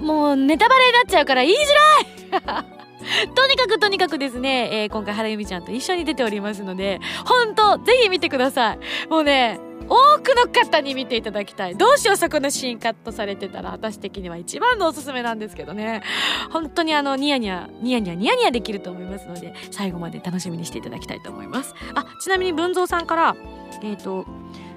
[0.00, 3.28] ー、もうネタバレになっちゃうから言いづらい!
[3.34, 8.78] とにかくとにかくですね、えー、今回原由美ちゃんと一緒に出ておりますので本当ぜひ見てください。
[9.08, 11.76] もうね多くの方に見ていただきたい。
[11.76, 16.02] どうしよう、そこのシーンカットされてたら、私的には一番のおすすめなんですけどね。
[16.50, 21.74] 本当にあの、ニヤニヤ、ニヤニヤ、ニヤニヤできると思いますので、最後まで楽しみにしていただきたいと思います。
[21.94, 23.36] あ、ちなみに文蔵さんから、
[23.82, 24.26] えっ、ー、と、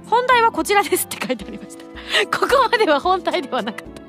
[0.10, 1.84] 本題はこちらですって書いてありました。
[2.40, 4.04] ここまでは本題ではなかった。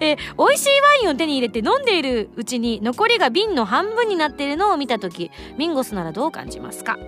[0.00, 6.98] えー、美味しいワインを手に入れて飲んでいるうちに残りが瓶の半分になっているのを見た時ミンゴスならどう感じますか？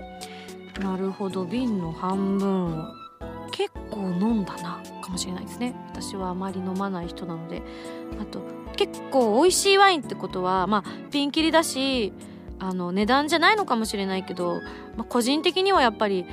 [0.81, 3.00] なるほど瓶の半分を
[3.51, 5.75] 結構飲んだなかもしれないですね。
[5.91, 7.63] 私はあまり飲まない人なので。
[8.21, 8.41] あと
[8.77, 12.13] 結構美味しいワインってことはまあピンキリだし
[12.59, 14.61] あの値段じゃないのかもしれないけど、
[14.97, 16.27] まあ、個人的にはやっぱり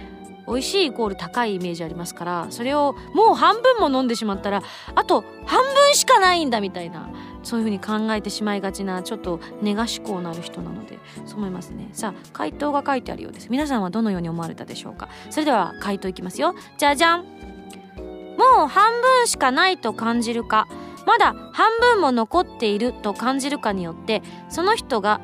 [0.47, 4.63] 美味しいイコール高いイメージありますからそれをもう半分も飲んでしまったら
[4.95, 7.10] あと半分しかないんだみたいな
[7.43, 11.89] そういうふうに考えてしまいがちなちょっとネガ思考のある人なのでそう思いますね。
[11.93, 13.47] さあ回答が書いてあるようです。
[13.49, 15.10] 皆さんはどのように思われたでしょうか？
[15.29, 16.55] それでは回答いきますよ。
[16.77, 17.19] じゃじゃん。
[17.19, 20.67] もう半分しかないと感じるか。
[21.05, 25.21] まだ半分も残っていると感じるかによってその人が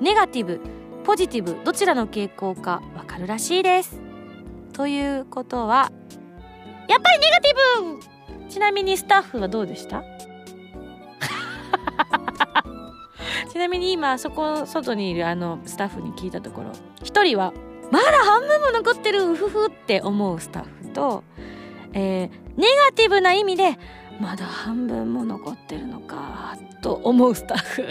[0.00, 0.60] ネガティブ
[1.04, 4.11] ポジティブどちらの傾向かわかるらしいです。
[4.72, 5.92] ということは
[6.88, 8.50] やっぱりネガティブ！
[8.50, 10.02] ちなみにスタッフはどうでした？
[13.50, 16.70] ちなみに今そこ外にいるあのスタッフに聞いたところ
[17.02, 17.52] 1人は
[17.90, 21.22] まだ半分も残ってるうふふって思うスタッフと、
[21.92, 23.78] えー、ネガティブな意味で
[24.20, 27.86] まだ半分も残ってるのかと思うスタッフ。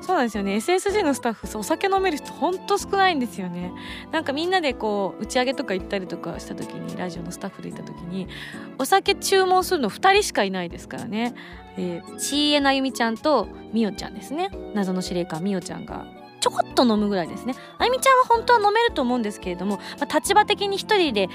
[0.00, 0.56] そうなんですよね。
[0.56, 3.72] SSG のスタッフお酒飲める人ほんと少ないんですよね。
[4.12, 8.28] なんかみんなでこう打ち上げとか行ったりとかした時にラジオのスタッフで行った時に
[8.78, 11.34] お酒注文するの2人しかいないですからね。
[11.78, 14.50] えー、CA なゆみちゃんとみおちゃんですね。
[14.74, 16.06] 謎の司令官みおちゃんが
[16.40, 17.54] ちょこっと飲むぐらいですね。
[17.78, 21.28] あゆみちゃんは本当は飲めると思うんですけれども、まあ、立場的に一人で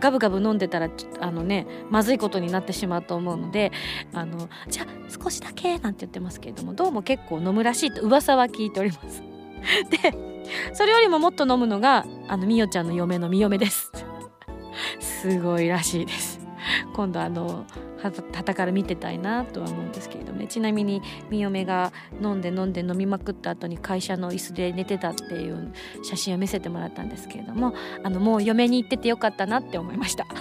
[0.00, 0.88] ガブガブ飲んでたら
[1.20, 3.72] あのねまずいことになってしまうと思うので
[4.12, 4.86] あのじゃあ
[5.22, 9.22] 少しだけなんて言ってますけれどもどうも結構飲むらしいと噂は聞いております。
[9.90, 10.30] で
[10.72, 13.92] それよりももっと飲むのがあのみよちゃんの嫁のみ嫁です。
[15.00, 16.29] すごいらしいです。
[17.00, 17.64] 今度あの
[18.02, 20.48] はたから見てたいなとは思うんですけれどもね。
[20.48, 27.72] ちなみにみ嫁が飲んで飲んで飲みまくった後に会社の椅子で寝てたっていう写真を見せてもらったんですけれども
[28.04, 30.26] あのもう嫁に行っててよかったなって思いました。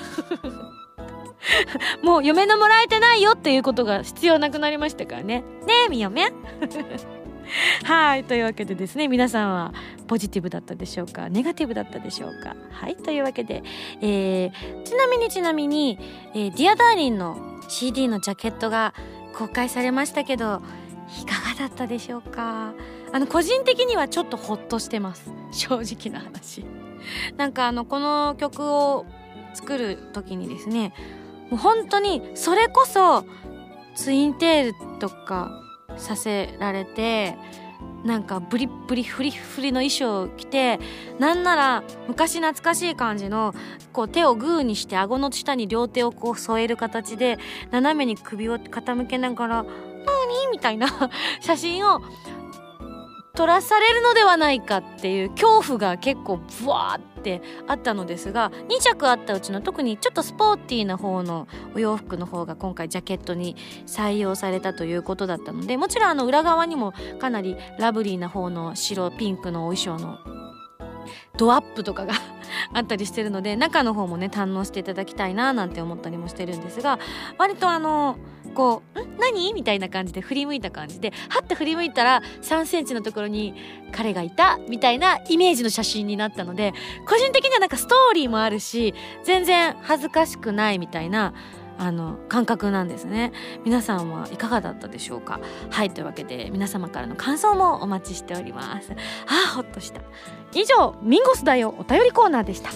[2.03, 5.45] もう嫁のもらい手ないよっていうことが必要なくなりましたからね。
[5.65, 6.33] ねえみ嫁
[7.83, 9.73] はいというわけでですね皆さんは
[10.07, 11.29] ポジティブだったでしょうか？
[11.29, 12.55] ネガティブだったでしょうか？
[12.71, 13.63] はいというわけで、
[14.01, 15.99] えー、ちなみにちなみに、
[16.33, 18.93] えー、 Dear Darling の CD のジャケットが
[19.35, 20.61] 公開されましたけど
[21.21, 22.73] いかがだったでしょうか？
[23.11, 25.31] あの個人的にはちょっとホッとしてます。
[25.51, 26.65] 正直な話。
[27.37, 29.05] なんかあのこの曲を
[29.53, 30.93] 作る時にですね
[31.49, 33.25] もう本当にそれこそ
[33.95, 35.63] ツインテールとか
[35.99, 37.35] させられて
[38.03, 40.79] なんかブリッブリフリフリの衣装を着て
[41.19, 43.53] なんなら昔懐かしい感じの
[43.91, 47.37] こう手をグーにして顎の下に両手をこう添える形で
[47.71, 50.87] 斜めに首を傾けながら「何?」みたいな
[51.41, 52.01] 写真を
[53.35, 63.55] 撮らされるのではないかっていう恐怖が結構ブワーってあったのですが2着あったうちの特にちょっとスポーティーな方のお洋服の方が今回ジャケットに
[63.85, 70.17] 採用されたということだったのでもちろんあの裏側にもかなりラブリーな方の白ピンクのお衣装の
[71.37, 72.13] ドアップとかが
[72.73, 76.99] あったりしてるので中の方もね堪能していただきたいななんて思ったりもしてるんですが
[77.37, 78.17] 割とあの
[78.59, 79.17] こう「ん？
[79.17, 83.53] 何?」みたいな感じで振り向いた感じではって振り向いたら3センチのところに
[83.93, 86.73] 彼がいたみたいなイメージの写真になったので
[87.07, 88.93] 個人的にはなんかストーリーもあるし
[89.23, 91.33] 全然恥ずかしくないみたいな
[91.77, 93.31] あの感覚なんですね。
[93.63, 95.39] 皆さんはいかがだったでしょうか？
[95.69, 98.91] はいというわけで皆様からの感想もお待ちしております。
[98.91, 100.01] あーほっとした。
[100.53, 102.71] 以上ミンゴスだよお便りコーナーでした。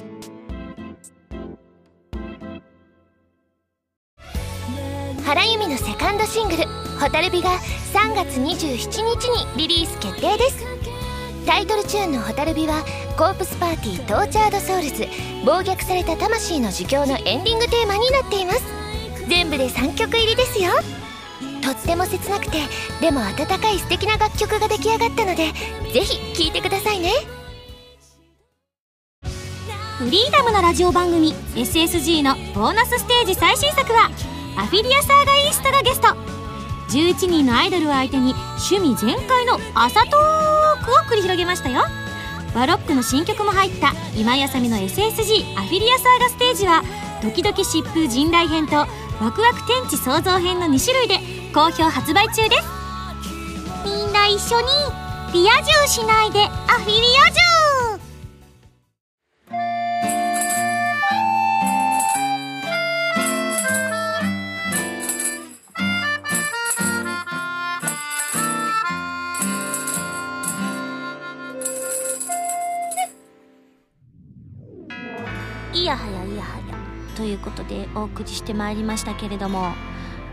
[5.25, 6.65] 原由美のセカンドシングル
[6.99, 7.57] 「蛍火」が
[7.93, 10.57] 3月27日にリリース決定です。
[11.45, 12.83] タイトルチューンの「蛍火」は
[13.17, 15.07] コープスパーティー Tortured Souls
[15.45, 18.63] 暴虐された魂の呪叫のエンディングテーマになっています。
[19.29, 20.71] 全部で3曲入りですよ。
[21.61, 22.59] とっても切なくて
[22.99, 25.53] でも温かい素敵な楽曲が出来上がったので
[25.93, 27.11] ぜひ聴いてくださいね。
[29.97, 34.09] フリーダムなラジオ番組 SSG のボーナスステージ最新作は
[34.55, 36.07] アフィリアサーガイーストがゲスト。
[36.89, 38.35] 11人のアイドルを相手に
[38.71, 41.81] 趣味全開の朝トークを繰り広げましたよ。
[42.53, 46.83] バロックの新曲も入った今やさみの SSG アフィリアサーガステージは
[47.23, 51.17] ドキドキ疾風陣雷編とワクワク天地創造編の2種類で
[51.53, 52.63] 好評発売中です。
[53.83, 54.67] みんな一緒に
[55.33, 57.52] リア充しないでアフィリア充
[77.95, 79.73] お送りしてまいりましたけれども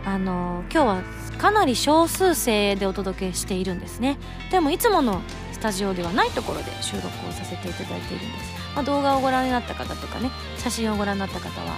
[0.05, 1.03] あの今日は
[1.37, 4.17] かなり少数生でお届けしているんですね。
[4.51, 5.21] でもいつもの
[5.51, 11.77] スタジオではないところで収録をさせていただいているんです、まあ、動画をご覧になった方とかね写真をご覧になった方は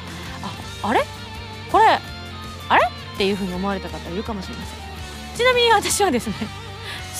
[0.82, 1.04] ああれ？
[1.70, 2.00] これ
[2.70, 2.88] あれ？
[3.16, 5.38] っていうふうに思われた方いるかもしれません。
[5.38, 6.36] ちなみに私はですね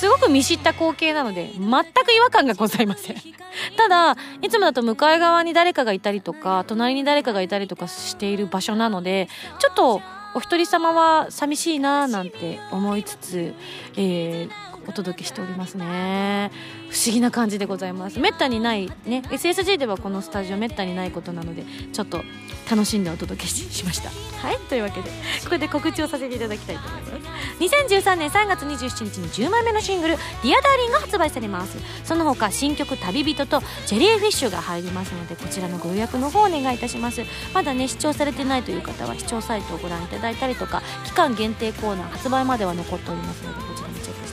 [0.04, 3.16] すごく見知った光景なので全く違和感がございません。
[3.78, 10.02] ただいつもだと向かい側に誰かがいたりとか隣に誰かがいたりとかしている場所なのでちょっと
[10.36, 13.54] お一人様は寂しいななんて思いつつ、
[13.96, 16.52] えー、お届けしておりますね。
[16.90, 18.20] 不思議な感じでございます。
[18.20, 19.24] めったにないね。
[19.30, 22.24] SSG ではこのスタジオめったにないことなのでちょっと
[22.70, 24.10] 楽しんでお届けしました。
[24.10, 24.58] はい。
[24.70, 25.10] というわけで
[25.46, 27.14] これで告知をさせていただきたいと思います。
[27.60, 31.78] 2013年3月27日に10枚目のシングル「Dear Darling が発売されます。
[32.04, 37.24] その他新曲「旅人」と「Jelly Fish」が入りますのでこちらのご予約の方お願いいたします。
[37.54, 44.33] まだね視聴されてないという方は視聴サイトをご覧いただいたりとか期間限定コーナー発売までは残っておりますのでこちらもチェックし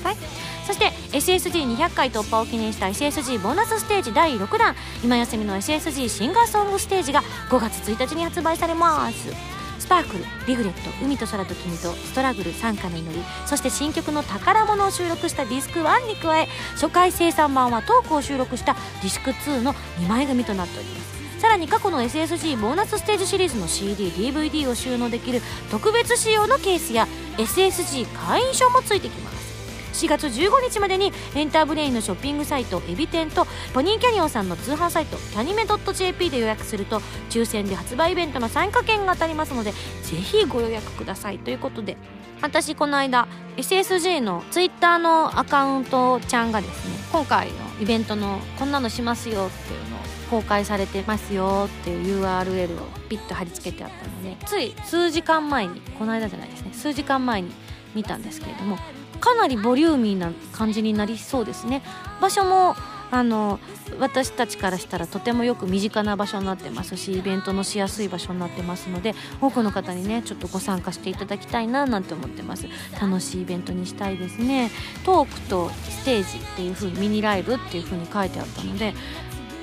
[0.00, 0.16] さい。
[0.66, 4.74] そして SSG200 回突破を記念した SSG ボーナスステージ第6弾。
[5.02, 9.60] 今休みの SSG シンガーソングステージが5月1日に発売されます。
[9.80, 21.40] スパークルリグレット海と空と君とストラグル参加の祈りそして新曲の宝物を収録したディスク1に加え初回生産版はトークを収録したディスク2の2枚組となっております。
[21.40, 25.40] さらに過去の SSG ボーナスステージシリーズの CDDVD を収納できる
[25.70, 29.39] 特別仕様のケースや SSG 会員証もついてきます。
[30.00, 41.98] 4月15日までにエンターブレインのショッピングサイトエビ天とポニーキャニオンさんの通販サイトキャニメ .jp で予約すると抽選で発売イベントの参加券が当たりますのでぜひご予約くださいということで
[42.40, 43.28] 私この間
[43.58, 57.50] SSG のツイッターのアカウントちゃんがですね今回のイベントのこんなのしますよっていうのを公開されてますよっていう URL をピッと貼り付けてあったのでつい数時間前にこの間じゃないですね数時間前に
[57.94, 58.78] 見たんですけれども
[59.20, 61.82] かなりボリューミーな感じになりそうですね。
[62.20, 62.74] 場所も
[63.12, 63.58] あの
[63.98, 72.66] 私たちからしたらとてもよく身近な場所になってますしイベントのしやすい場所になってますので多くの方にねちょっとご参加していただきたいななんて思ってます。
[73.00, 74.70] 楽しいイベントにしたいですね。
[75.04, 78.94] トークとステージっていう風にミニライブっていう風に書いてあったので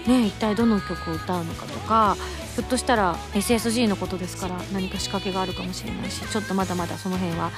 [0.07, 2.17] ね一体どの曲を歌うのかとか
[2.57, 7.51] ひょっとしたら SSG のことですから何か仕掛けがあるかもしれないしちょっとまだまだその辺は。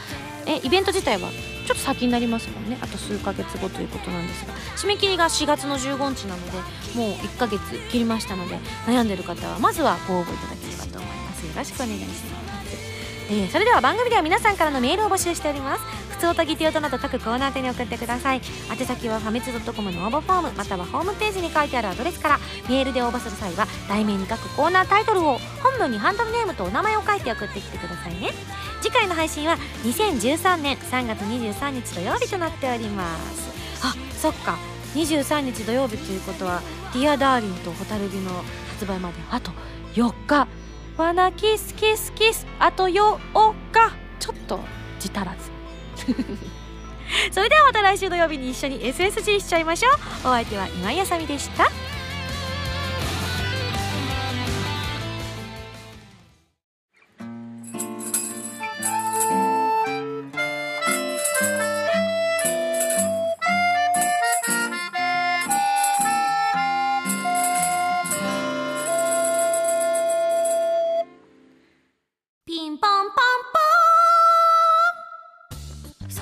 [0.46, 2.78] えイベント自体はちょっと先になりますもんね。
[2.82, 4.54] あと数ヶ月後ということなんですが。
[4.76, 6.58] 締め切りが4月の15日なので
[6.96, 11.46] もう1ヶ月切りましたので悩んでる方はまずはご応募いただければと思います。
[11.46, 12.24] よろしくお願いします、
[13.30, 15.82] えーそれでは番組では皆さんからのメールを募集しております。
[16.20, 18.42] 普通とギティオとなど各コーナー宛に送ってください。
[18.70, 22.40] 宛先はファミ通ドットコムの応募フォームまたはホームページに書いてあるアドレスから。
[22.68, 28.32] メールで応募する際は題名に各コーナータイトルを本文にハンドルネームとお名前を書いて送ってきてくださいね。
[28.82, 33.88] 次回の配信は2013年3月23日土曜日となっております。
[33.88, 34.58] あそっか。
[34.96, 36.62] 23日土曜日ということは
[36.94, 39.52] 「Dear Darling と蛍火」の発売まであと
[39.96, 40.50] 4日
[40.98, 43.18] 「わなキスキスキス」あと4
[43.72, 43.94] 日。
[44.20, 44.60] ちょっと
[45.00, 45.59] 字足らず。
[47.32, 49.94] それではまた来週土曜日に一緒に SSG しちゃいましょう。
[50.28, 51.70] お相手は今井あさみでした。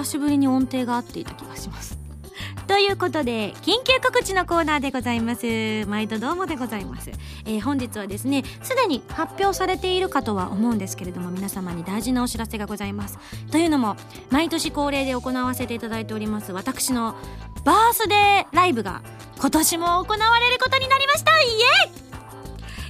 [0.08, 1.98] しぶりに音程が合っていた気がします。
[2.68, 5.86] ということで緊急告知のコーナーでございます。
[5.88, 7.12] 毎度どうもでございます、
[7.46, 13.18] えー本日はですねすでに発表されているかとは思うんですけれども皆様に大事なお知らせがございます。
[13.52, 13.96] というのも
[14.30, 17.16] 毎年恒例で行わせていただいております私の
[17.64, 19.02] バースデーライブが
[19.40, 21.32] 今年も行われることになりました。
[21.42, 22.08] イエイ！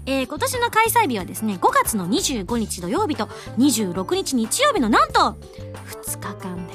[0.07, 3.25] えー今年の開催日はですね5月の25日土曜日と
[3.57, 5.37] 26日日曜日のなんと
[6.05, 6.66] 2日間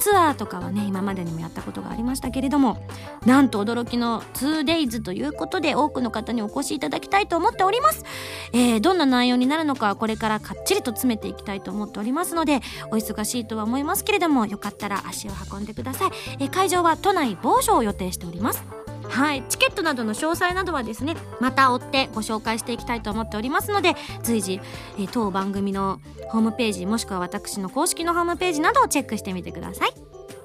[0.00, 2.84] ツアーとかはね今までにもやったことがありましたけれども
[3.26, 8.04] なんと驚きの 2days ということで多くの方にお越しいただきたいと思っております、
[8.52, 18.79] えーどんな内容になるのかこれからかっちりと詰めていきたいと思っておりますのでお忙しいとは思いますけれどもよかったら足を運んでください、えー会場は都内某所を予定しております。
[19.10, 24.60] はい、チケットなどの詳細などはですねまた追ってご紹介していきたいと思っておりますので随時、
[24.98, 29.92] えー当番組のホームページもしくは私の公式のホームページなどをチェックしてみてください。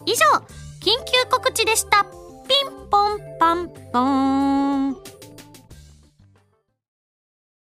[0.05, 0.25] 以上
[0.81, 2.03] 緊急告知でした。
[2.03, 5.14] ピンポンパンポーン。